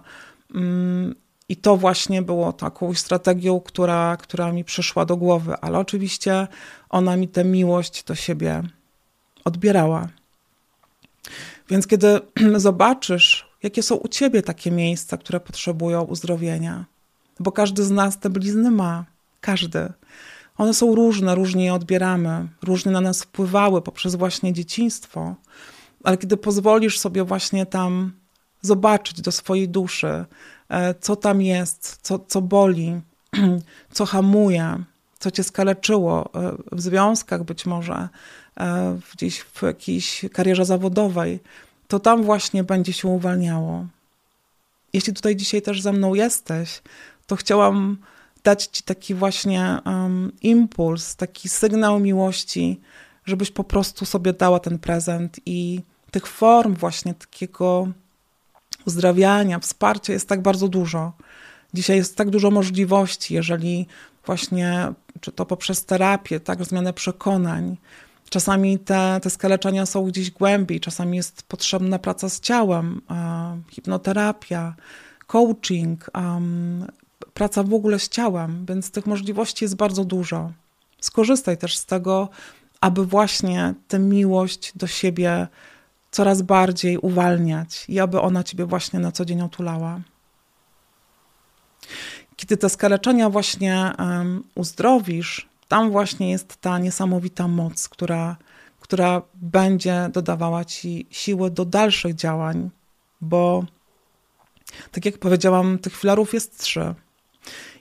um, 0.54 1.14
i 1.48 1.56
to 1.56 1.76
właśnie 1.76 2.22
było 2.22 2.52
taką 2.52 2.94
strategią, 2.94 3.60
która, 3.60 4.16
która 4.16 4.52
mi 4.52 4.64
przyszła 4.64 5.04
do 5.04 5.16
głowy, 5.16 5.54
ale 5.60 5.78
oczywiście 5.78 6.46
ona 6.90 7.16
mi 7.16 7.28
tę 7.28 7.44
miłość 7.44 8.04
do 8.04 8.14
siebie 8.14 8.62
odbierała. 9.44 10.08
Więc 11.72 11.86
kiedy 11.86 12.20
zobaczysz, 12.56 13.48
jakie 13.62 13.82
są 13.82 13.94
u 13.94 14.08
ciebie 14.08 14.42
takie 14.42 14.70
miejsca, 14.70 15.16
które 15.16 15.40
potrzebują 15.40 16.02
uzdrowienia, 16.02 16.84
bo 17.40 17.52
każdy 17.52 17.84
z 17.84 17.90
nas 17.90 18.18
te 18.18 18.30
blizny 18.30 18.70
ma, 18.70 19.04
każdy. 19.40 19.92
One 20.56 20.74
są 20.74 20.94
różne, 20.94 21.34
różnie 21.34 21.64
je 21.64 21.74
odbieramy, 21.74 22.48
różnie 22.62 22.92
na 22.92 23.00
nas 23.00 23.22
wpływały 23.22 23.82
poprzez 23.82 24.14
właśnie 24.14 24.52
dzieciństwo, 24.52 25.34
ale 26.04 26.18
kiedy 26.18 26.36
pozwolisz 26.36 26.98
sobie 26.98 27.24
właśnie 27.24 27.66
tam 27.66 28.12
zobaczyć 28.62 29.20
do 29.20 29.32
swojej 29.32 29.68
duszy, 29.68 30.24
E, 30.72 30.94
co 30.94 31.16
tam 31.16 31.42
jest, 31.42 31.98
co, 32.02 32.18
co 32.18 32.42
boli, 32.42 33.00
co 33.92 34.06
hamuje, 34.06 34.84
co 35.18 35.30
cię 35.30 35.42
skaleczyło 35.42 36.30
e, 36.34 36.52
w 36.72 36.80
związkach 36.80 37.44
być 37.44 37.66
może, 37.66 38.08
gdzieś 39.14 39.40
w 39.40 39.62
jakiejś 39.62 40.24
karierze 40.32 40.64
zawodowej, 40.64 41.40
to 41.88 42.00
tam 42.00 42.22
właśnie 42.22 42.64
będzie 42.64 42.92
się 42.92 43.08
uwalniało. 43.08 43.86
Jeśli 44.92 45.12
tutaj 45.12 45.36
dzisiaj 45.36 45.62
też 45.62 45.82
ze 45.82 45.92
mną 45.92 46.14
jesteś, 46.14 46.82
to 47.26 47.36
chciałam 47.36 47.96
dać 48.44 48.66
ci 48.66 48.82
taki 48.82 49.14
właśnie 49.14 49.78
um, 49.84 50.32
impuls, 50.42 51.16
taki 51.16 51.48
sygnał 51.48 52.00
miłości, 52.00 52.80
żebyś 53.24 53.50
po 53.50 53.64
prostu 53.64 54.04
sobie 54.04 54.32
dała 54.32 54.60
ten 54.60 54.78
prezent 54.78 55.40
i 55.46 55.80
tych 56.10 56.26
form 56.26 56.74
właśnie 56.74 57.14
takiego 57.14 57.88
uzdrawiania, 58.86 59.58
wsparcia 59.58 60.12
jest 60.12 60.28
tak 60.28 60.42
bardzo 60.42 60.68
dużo. 60.68 61.12
Dzisiaj 61.74 61.96
jest 61.96 62.16
tak 62.16 62.30
dużo 62.30 62.50
możliwości, 62.50 63.34
jeżeli 63.34 63.86
właśnie, 64.26 64.92
czy 65.20 65.32
to 65.32 65.46
poprzez 65.46 65.84
terapię, 65.84 66.40
tak, 66.40 66.64
zmianę 66.64 66.92
przekonań. 66.92 67.76
Czasami 68.32 68.78
te, 68.78 69.20
te 69.22 69.30
skaleczenia 69.30 69.86
są 69.86 70.04
gdzieś 70.04 70.30
głębiej, 70.30 70.80
czasami 70.80 71.16
jest 71.16 71.42
potrzebna 71.42 71.98
praca 71.98 72.28
z 72.28 72.40
ciałem, 72.40 73.00
hipnoterapia, 73.70 74.74
coaching, 75.26 76.10
praca 77.34 77.62
w 77.62 77.74
ogóle 77.74 77.98
z 77.98 78.08
ciałem, 78.08 78.66
więc 78.66 78.90
tych 78.90 79.06
możliwości 79.06 79.64
jest 79.64 79.76
bardzo 79.76 80.04
dużo. 80.04 80.52
skorzystaj 81.00 81.58
też 81.58 81.78
z 81.78 81.86
tego, 81.86 82.28
aby 82.80 83.06
właśnie 83.06 83.74
tę 83.88 83.98
miłość 83.98 84.72
do 84.74 84.86
siebie 84.86 85.46
coraz 86.10 86.42
bardziej 86.42 86.98
uwalniać 86.98 87.84
i 87.88 88.00
aby 88.00 88.20
ona 88.20 88.44
ciebie 88.44 88.66
właśnie 88.66 88.98
na 89.00 89.12
co 89.12 89.24
dzień 89.24 89.42
otulała. 89.42 90.00
Kiedy 92.36 92.56
te 92.56 92.68
skaleczenia 92.68 93.30
właśnie 93.30 93.92
uzdrowisz, 94.54 95.51
tam 95.72 95.90
właśnie 95.90 96.30
jest 96.30 96.56
ta 96.56 96.78
niesamowita 96.78 97.48
moc, 97.48 97.88
która, 97.88 98.36
która 98.80 99.22
będzie 99.34 100.10
dodawała 100.12 100.64
ci 100.64 101.06
siły 101.10 101.50
do 101.50 101.64
dalszych 101.64 102.14
działań, 102.14 102.70
bo 103.20 103.64
tak 104.90 105.04
jak 105.04 105.18
powiedziałam, 105.18 105.78
tych 105.78 105.96
filarów 105.96 106.34
jest 106.34 106.58
trzy. 106.58 106.94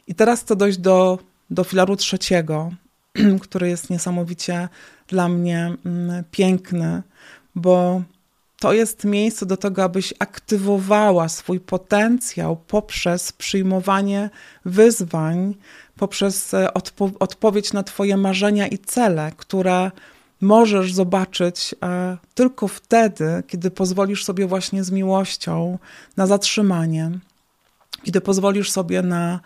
I 0.08 0.16
teraz 0.16 0.42
chcę 0.42 0.56
dojść 0.56 0.78
do, 0.78 1.20
do 1.50 1.64
filaru 1.64 1.96
trzeciego, 1.96 2.72
który 3.42 3.70
jest 3.70 3.90
niesamowicie 3.90 4.70
dla 5.08 5.30
mnie 5.30 5.76
mm, 5.86 6.24
piękny, 6.32 7.04
bo 7.56 8.02
to 8.62 8.74
jest 8.74 9.04
miejsce 9.04 9.46
do 9.46 9.58
tego, 9.58 9.84
abyś 9.84 10.14
aktywowała 10.20 11.30
swój 11.30 11.60
potencjał 11.60 12.58
poprzez 12.58 13.32
przyjmowanie 13.32 14.30
wyzwań, 14.66 15.56
poprzez 15.96 16.54
e, 16.54 16.74
odpo 16.74 17.12
odpowiedź 17.20 17.74
na 17.74 17.84
Twoje 17.84 18.18
marzenia 18.18 18.68
i 18.68 18.78
cele, 18.78 19.32
które 19.38 19.92
możesz 20.42 20.94
zobaczyć 20.94 21.76
e, 21.84 22.18
tylko 22.34 22.68
wtedy, 22.68 23.44
kiedy 23.48 23.72
pozwolisz 23.72 24.26
sobie 24.26 24.48
właśnie 24.48 24.84
z 24.84 24.92
miłością 24.92 25.78
na 26.18 26.28
zatrzymanie, 26.28 27.12
kiedy 28.04 28.22
pozwolisz 28.22 28.72
sobie 28.72 29.02
na 29.02 29.40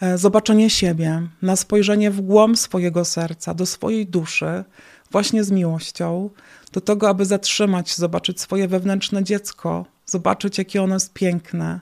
e, 0.00 0.18
zobaczenie 0.18 0.70
siebie, 0.70 1.22
na 1.42 1.56
spojrzenie 1.56 2.10
w 2.10 2.20
głąb 2.20 2.58
swojego 2.58 3.04
serca, 3.04 3.54
do 3.54 3.66
swojej 3.66 4.06
duszy, 4.06 4.64
właśnie 5.10 5.44
z 5.44 5.50
miłością, 5.50 6.30
do 6.72 6.80
tego, 6.80 7.08
aby 7.08 7.24
zatrzymać, 7.24 7.96
zobaczyć 7.96 8.40
swoje 8.40 8.68
wewnętrzne 8.68 9.24
dziecko, 9.24 9.86
zobaczyć, 10.06 10.58
jakie 10.58 10.82
ono 10.82 10.94
jest 10.94 11.12
piękne, 11.12 11.80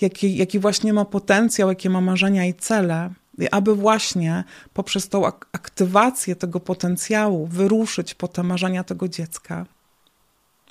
jaki, 0.00 0.36
jaki 0.36 0.58
właśnie 0.58 0.92
ma 0.92 1.04
potencjał, 1.04 1.68
jakie 1.68 1.90
ma 1.90 2.00
marzenia 2.00 2.46
i 2.46 2.54
cele, 2.54 3.10
i 3.38 3.48
aby 3.50 3.74
właśnie 3.74 4.44
poprzez 4.72 5.08
tą 5.08 5.26
aktywację 5.52 6.36
tego 6.36 6.60
potencjału 6.60 7.46
wyruszyć 7.46 8.14
po 8.14 8.28
te 8.28 8.42
marzenia 8.42 8.84
tego 8.84 9.08
dziecka. 9.08 9.66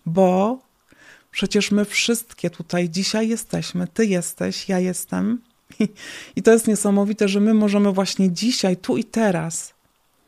Bo 0.06 0.60
przecież 1.32 1.72
my 1.72 1.86
wszystkie 1.86 2.50
tutaj 2.50 2.90
dzisiaj 2.90 3.30
jesteśmy, 3.30 3.88
ty 3.88 4.06
jesteś, 4.06 4.70
ja 4.70 4.80
jestem. 4.80 5.42
I, 5.80 5.90
I 6.36 6.42
to 6.42 6.52
jest 6.52 6.68
niesamowite, 6.68 7.28
że 7.28 7.40
my 7.40 7.54
możemy 7.54 7.92
właśnie 7.92 8.32
dzisiaj, 8.32 8.78
tu 8.78 8.98
i 8.98 9.04
teraz 9.04 9.74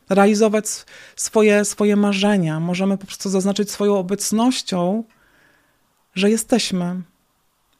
realizować 0.10 0.66
swoje, 1.16 1.66
swoje 1.66 1.96
marzenia. 1.96 2.60
Możemy 2.60 2.98
po 2.98 3.06
prostu 3.06 3.30
zaznaczyć 3.30 3.72
swoją 3.72 3.98
obecnością, 3.98 5.04
że 6.16 6.30
jesteśmy 6.30 7.02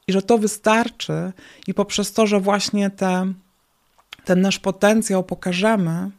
i 0.06 0.12
że 0.12 0.22
to 0.22 0.38
wystarczy, 0.38 1.32
i 1.66 1.74
poprzez 1.74 2.12
to, 2.12 2.26
że 2.26 2.40
właśnie 2.40 2.90
te, 2.90 3.32
ten 4.24 4.40
nasz 4.40 4.58
potencjał 4.58 5.24
pokażemy, 5.24 6.10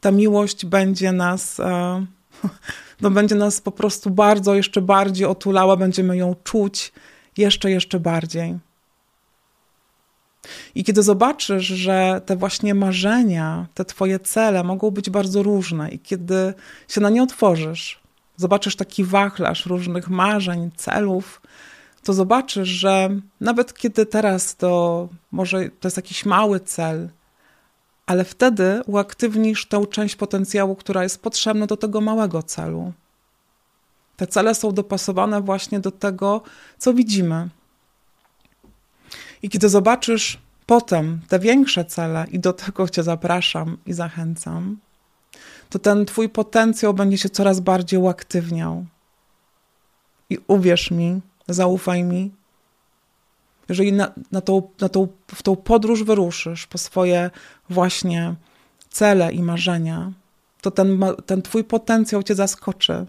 ta 0.00 0.10
miłość 0.10 0.66
będzie 0.66 1.12
nas, 1.12 1.60
e, 1.60 2.06
no 3.00 3.10
będzie 3.10 3.34
nas 3.34 3.60
po 3.60 3.72
prostu 3.72 4.10
bardzo, 4.10 4.54
jeszcze 4.54 4.82
bardziej 4.82 5.26
otulała, 5.26 5.76
będziemy 5.76 6.16
ją 6.16 6.34
czuć 6.44 6.92
jeszcze, 7.36 7.70
jeszcze 7.70 8.00
bardziej. 8.00 8.58
I 10.74 10.84
kiedy 10.84 11.02
zobaczysz, 11.02 11.66
że 11.66 12.20
te 12.26 12.36
właśnie 12.36 12.74
marzenia, 12.74 13.66
te 13.74 13.84
twoje 13.84 14.18
cele 14.18 14.64
mogą 14.64 14.90
być 14.90 15.10
bardzo 15.10 15.42
różne, 15.42 15.90
i 15.90 15.98
kiedy 15.98 16.54
się 16.88 17.00
na 17.00 17.10
nie 17.10 17.22
otworzysz, 17.22 18.00
zobaczysz 18.36 18.76
taki 18.76 19.04
wachlarz 19.04 19.66
różnych 19.66 20.08
marzeń, 20.08 20.70
celów, 20.76 21.42
to 22.02 22.12
zobaczysz, 22.12 22.68
że 22.68 23.08
nawet 23.40 23.74
kiedy 23.74 24.06
teraz 24.06 24.56
to 24.56 25.08
może 25.32 25.68
to 25.80 25.88
jest 25.88 25.96
jakiś 25.96 26.24
mały 26.24 26.60
cel, 26.60 27.08
ale 28.06 28.24
wtedy 28.24 28.80
uaktywnisz 28.86 29.66
tę 29.66 29.86
część 29.86 30.16
potencjału, 30.16 30.76
która 30.76 31.02
jest 31.02 31.22
potrzebna 31.22 31.66
do 31.66 31.76
tego 31.76 32.00
małego 32.00 32.42
celu. 32.42 32.92
Te 34.16 34.26
cele 34.26 34.54
są 34.54 34.72
dopasowane 34.72 35.40
właśnie 35.40 35.80
do 35.80 35.90
tego, 35.90 36.42
co 36.78 36.94
widzimy. 36.94 37.48
I 39.42 39.48
kiedy 39.48 39.68
zobaczysz 39.68 40.38
potem 40.66 41.20
te 41.28 41.38
większe 41.38 41.84
cele, 41.84 42.26
i 42.30 42.38
do 42.38 42.52
tego 42.52 42.88
Cię 42.88 43.02
zapraszam 43.02 43.76
i 43.86 43.92
zachęcam, 43.92 44.78
to 45.70 45.78
ten 45.78 46.06
Twój 46.06 46.28
potencjał 46.28 46.94
będzie 46.94 47.18
się 47.18 47.28
coraz 47.28 47.60
bardziej 47.60 48.00
uaktywniał. 48.00 48.86
I 50.30 50.38
uwierz 50.46 50.90
mi, 50.90 51.20
zaufaj 51.48 52.04
mi, 52.04 52.30
jeżeli 53.68 53.92
na, 53.92 54.12
na, 54.32 54.40
tą, 54.40 54.70
na 54.80 54.88
tą, 54.88 55.08
w 55.26 55.42
tą 55.42 55.56
podróż 55.56 56.04
wyruszysz 56.04 56.66
po 56.66 56.78
swoje 56.78 57.30
właśnie 57.70 58.34
cele 58.90 59.32
i 59.32 59.42
marzenia, 59.42 60.12
to 60.60 60.70
ten, 60.70 61.00
ten 61.26 61.42
Twój 61.42 61.64
potencjał 61.64 62.22
Cię 62.22 62.34
zaskoczy. 62.34 63.06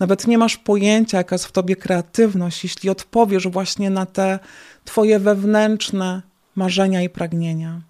Nawet 0.00 0.26
nie 0.26 0.38
masz 0.38 0.56
pojęcia, 0.56 1.18
jaka 1.18 1.34
jest 1.34 1.46
w 1.46 1.52
tobie 1.52 1.76
kreatywność, 1.76 2.64
jeśli 2.64 2.90
odpowiesz 2.90 3.48
właśnie 3.48 3.90
na 3.90 4.06
te 4.06 4.38
twoje 4.84 5.18
wewnętrzne 5.18 6.22
marzenia 6.56 7.02
i 7.02 7.08
pragnienia. 7.08 7.80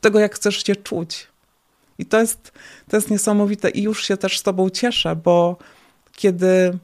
Tego, 0.00 0.18
jak 0.18 0.34
chcesz 0.34 0.64
się 0.64 0.76
czuć. 0.76 1.28
I 1.98 2.06
to 2.06 2.20
jest, 2.20 2.52
to 2.88 2.96
jest 2.96 3.10
niesamowite 3.10 3.70
i 3.70 3.82
już 3.82 4.04
się 4.04 4.16
też 4.16 4.38
z 4.38 4.42
tobą 4.42 4.70
cieszę, 4.70 5.16
bo 5.16 5.56
kiedy 6.12 6.78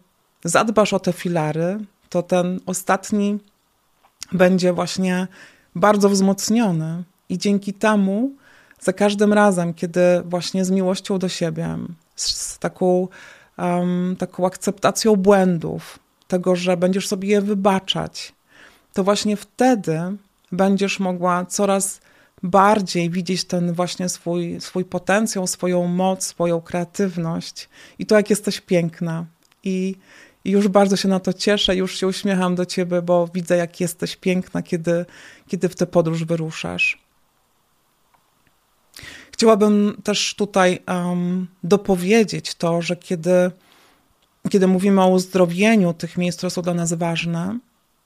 zadbasz 0.45 0.93
o 0.93 1.01
te 1.01 1.13
filary, 1.13 1.79
to 2.09 2.23
ten 2.23 2.61
ostatni 2.67 3.39
będzie 4.33 4.73
właśnie 4.73 5.27
bardzo 5.75 6.09
wzmocniony 6.09 7.03
i 7.29 7.39
dzięki 7.39 7.75
temu 7.75 8.33
za 8.81 8.93
każdym 8.93 9.33
razem, 9.33 9.75
kiedy 9.75 10.01
właśnie 10.25 10.65
z 10.65 10.71
miłością 10.71 11.19
do 11.19 11.29
siebie, 11.29 11.79
z 12.17 12.59
taką 12.59 13.09
um, 13.61 14.17
taką 14.19 14.47
akceptacją 14.47 15.17
błędów, 15.17 15.99
tego, 16.29 16.57
że 16.57 16.77
będziesz 16.77 17.09
sobie 17.09 17.29
je 17.29 17.41
wybaczać, 17.41 18.33
to 18.93 19.05
właśnie 19.05 19.37
wtedy 19.37 20.01
będziesz 20.53 21.01
mogła 21.01 21.45
coraz 21.45 22.01
bardziej 22.43 23.11
widzieć 23.11 23.45
ten 23.45 23.73
właśnie 23.73 24.09
swój, 24.09 24.61
swój 24.61 24.85
potencjał, 24.85 25.47
swoją 25.47 25.87
moc, 25.87 26.25
swoją 26.25 26.61
kreatywność 26.61 27.69
i 27.99 28.07
to, 28.07 28.17
jak 28.17 28.31
jesteś 28.31 28.61
piękna. 28.61 29.25
I, 29.65 29.95
I 30.45 30.51
już 30.51 30.69
bardzo 30.69 30.97
się 30.97 31.09
na 31.09 31.21
to 31.21 31.33
cieszę, 31.33 31.77
już 31.77 31.99
się 31.99 32.07
uśmiecham 32.07 32.55
do 32.55 32.67
ciebie, 32.67 33.03
bo 33.03 33.29
widzę, 33.35 33.57
jak 33.57 33.81
jesteś 33.81 34.17
piękna, 34.17 34.63
kiedy, 34.63 35.07
kiedy 35.49 35.69
w 35.69 35.77
tę 35.77 35.87
podróż 35.87 36.25
wyruszasz. 36.25 37.10
Chciałabym 39.41 39.97
też 40.05 40.35
tutaj 40.35 40.79
um, 40.89 41.47
dopowiedzieć 41.65 42.55
to, 42.55 42.83
że 42.83 42.97
kiedy, 42.97 43.51
kiedy 44.51 44.67
mówimy 44.67 45.03
o 45.03 45.09
uzdrowieniu 45.09 45.95
tych 45.95 46.17
miejsc, 46.17 46.39
które 46.39 46.51
są 46.51 46.63
dla 46.63 46.75
nas 46.75 46.93
ważne, 46.93 47.59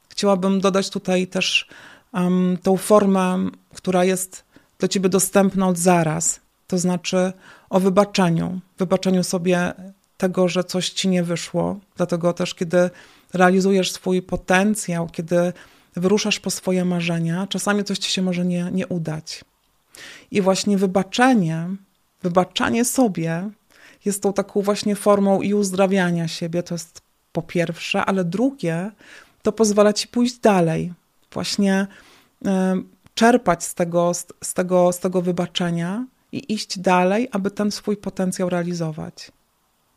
chciałabym 0.09 0.61
dodać 0.61 0.91
tutaj 0.91 1.27
też 1.27 1.69
um, 2.13 2.59
tą 2.63 2.77
formę, 2.77 3.51
która 3.75 4.05
jest 4.05 4.45
dla 4.79 4.89
ciebie 4.89 5.09
dostępna 5.09 5.69
od 5.69 5.79
zaraz, 5.79 6.41
to 6.67 6.79
znaczy 6.79 7.33
o 7.71 7.81
wybaczeniu, 7.81 8.61
wybaczeniu 8.79 9.25
sobie 9.25 9.73
tego, 10.17 10.49
że 10.49 10.65
coś 10.65 10.91
ci 10.91 11.09
nie 11.09 11.23
wyszło. 11.23 11.81
Dlatego 11.97 12.33
też, 12.33 12.55
kiedy 12.55 12.91
realizujesz 13.33 13.93
swój 13.93 14.23
potencjał, 14.23 15.09
kiedy 15.09 15.53
wyruszasz 15.97 16.41
po 16.41 16.51
swoje 16.51 16.85
marzenia, 16.85 17.47
czasami 17.47 17.85
coś 17.85 17.99
ci 17.99 18.11
się 18.11 18.23
może 18.23 18.45
nie, 18.45 18.71
nie 18.73 18.87
udać. 18.87 19.45
I 20.31 20.41
właśnie 20.41 20.79
wybaczenie, 20.79 21.69
wybaczanie 22.23 22.85
sobie 22.85 23.51
jest 24.05 24.23
tą 24.23 24.33
taką 24.33 24.63
właśnie 24.63 24.97
formą 24.97 25.43
i 25.43 25.55
uzdrawiania 25.55 26.29
siebie, 26.29 26.63
to 26.63 26.75
jest 26.75 27.03
po 27.33 27.43
pierwsze, 27.43 28.05
ale 28.05 28.25
drugie, 28.25 28.91
to 29.43 29.53
pozwala 29.53 29.93
ci 29.93 30.09
pójść 30.09 30.39
dalej, 30.39 30.93
właśnie 31.33 31.87
y, 32.47 32.49
czerpać 33.15 33.65
z 33.65 33.75
tego, 33.75 34.15
z, 34.15 34.27
z, 34.43 34.55
tego, 34.55 34.93
z 34.93 34.99
tego 34.99 35.23
wybaczenia 35.23 36.07
i 36.33 36.53
iść 36.53 36.79
dalej, 36.79 37.29
aby 37.33 37.51
ten 37.51 37.71
swój 37.71 37.97
potencjał 37.97 38.51
realizować. 38.51 39.33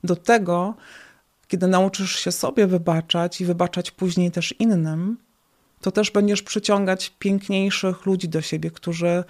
Do 0.04 0.16
tego, 0.16 0.74
kiedy 1.48 1.68
nauczysz 1.68 2.20
się 2.20 2.32
sobie 2.32 2.68
wybaczać 2.68 3.42
i 3.42 3.46
wybaczać 3.46 3.92
później 3.92 4.32
też 4.32 4.56
innym, 4.60 5.18
to 5.82 5.92
też 5.92 6.12
będziesz 6.12 6.42
przyciągać 6.42 7.14
piękniejszych 7.20 8.06
ludzi 8.06 8.30
do 8.30 8.42
siebie, 8.42 8.72
którzy 8.72 9.24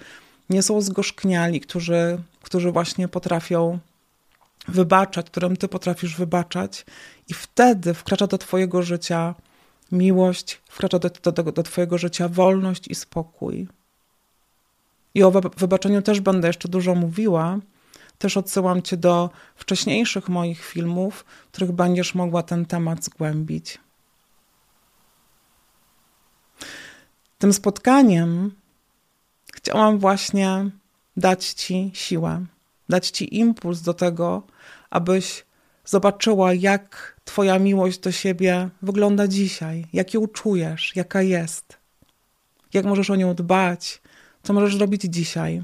nie 0.50 0.62
są 0.62 0.80
zgorzkniali, 0.80 1.60
którzy, 1.60 2.22
którzy 2.42 2.72
właśnie 2.72 3.08
potrafią 3.08 3.78
wybaczać, 4.68 5.26
którym 5.26 5.56
ty 5.56 5.68
potrafisz 5.68 6.16
wybaczać, 6.16 6.86
i 7.28 7.34
wtedy 7.34 7.94
wkracza 7.94 8.26
do 8.26 8.38
twojego 8.38 8.82
życia 8.82 9.34
miłość, 9.92 10.60
wkracza 10.68 10.98
do, 10.98 11.10
do, 11.32 11.52
do 11.52 11.62
twojego 11.62 11.98
życia 11.98 12.28
wolność 12.28 12.88
i 12.88 12.94
spokój. 12.94 13.68
I 15.14 15.22
o 15.22 15.30
wybaczeniu 15.30 16.02
też 16.02 16.20
będę 16.20 16.48
jeszcze 16.48 16.68
dużo 16.68 16.94
mówiła, 16.94 17.58
Też 18.18 18.36
odsyłam 18.36 18.82
Cię 18.82 18.96
do 18.96 19.30
wcześniejszych 19.56 20.28
moich 20.28 20.64
filmów, 20.64 21.24
w 21.48 21.52
których 21.52 21.72
będziesz 21.72 22.14
mogła 22.14 22.42
ten 22.42 22.66
temat 22.66 23.04
zgłębić. 23.04 23.78
Tym 27.38 27.52
spotkaniem 27.52 28.54
chciałam 29.58 29.98
właśnie 29.98 30.70
dać 31.16 31.52
Ci 31.52 31.90
siłę, 31.94 32.46
dać 32.88 33.08
Ci 33.08 33.38
impuls 33.38 33.82
do 33.82 33.94
tego, 33.94 34.42
abyś 34.90 35.44
zobaczyła, 35.84 36.54
jak 36.54 37.18
Twoja 37.24 37.58
miłość 37.58 37.98
do 37.98 38.12
siebie 38.12 38.68
wygląda 38.82 39.28
dzisiaj, 39.28 39.86
jak 39.92 40.14
ją 40.14 40.26
czujesz, 40.26 40.96
jaka 40.96 41.22
jest, 41.22 41.78
jak 42.74 42.84
możesz 42.84 43.10
o 43.10 43.16
nią 43.16 43.34
dbać, 43.34 44.00
co 44.42 44.52
możesz 44.52 44.80
robić 44.80 45.02
dzisiaj. 45.02 45.62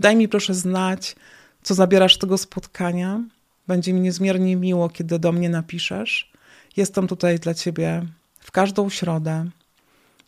Daj 0.00 0.16
mi 0.16 0.28
proszę 0.28 0.54
znać, 0.54 1.16
co 1.62 1.74
zabierasz 1.74 2.18
tego 2.18 2.38
spotkania. 2.38 3.20
Będzie 3.66 3.92
mi 3.92 4.00
niezmiernie 4.00 4.56
miło, 4.56 4.88
kiedy 4.88 5.18
do 5.18 5.32
mnie 5.32 5.48
napiszesz. 5.48 6.32
Jestem 6.76 7.06
tutaj 7.08 7.38
dla 7.38 7.54
Ciebie 7.54 8.06
w 8.40 8.50
każdą 8.50 8.90
środę. 8.90 9.50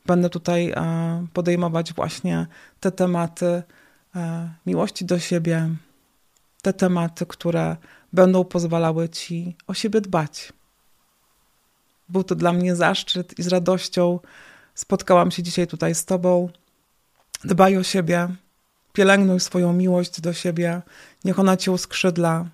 Będę 0.09 0.31
tutaj 0.31 0.71
e, 0.71 1.27
podejmować 1.33 1.93
właśnie 1.93 2.47
te 2.81 2.93
tematy 2.93 3.63
e, 4.17 4.51
miłości 4.67 5.05
do 5.05 5.19
siebie, 5.19 5.69
te 6.63 6.73
tematy, 6.73 7.27
które 7.27 7.77
będą 8.13 8.45
pozwalały 8.45 9.09
Ci 9.09 9.57
o 9.67 9.75
siebie 9.75 10.01
dbać. 10.01 10.53
Był 12.09 12.25
to 12.25 12.35
dla 12.35 12.53
mnie 12.53 12.77
zaszczyt 12.77 13.39
i 13.39 13.43
z 13.43 13.49
radością 13.49 14.21
spotkałam 14.75 15.31
się 15.31 15.43
dzisiaj 15.43 15.67
tutaj 15.67 15.95
z 15.95 16.05
Tobą. 16.05 16.49
Dbaj 17.45 17.77
o 17.77 17.83
siebie, 17.83 18.29
pielęgnuj 18.93 19.41
swoją 19.41 19.73
miłość 19.73 20.21
do 20.21 20.33
siebie, 20.33 20.83
niech 21.25 21.39
ona 21.39 21.57
Cię 21.57 21.73
uskrzydla 21.73 22.47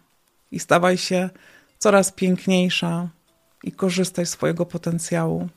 i 0.51 0.61
stawaj 0.61 0.99
się 0.99 1.31
coraz 1.79 2.13
piękniejsza 2.13 3.09
i 3.63 3.73
korzystaj 3.73 4.27
z 4.27 4.31
swojego 4.31 4.67
potencjału. 4.67 5.49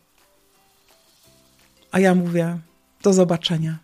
A 1.98 2.00
ja 2.00 2.16
mówię, 2.16 2.58
do 3.04 3.14
zobaczenia. 3.14 3.78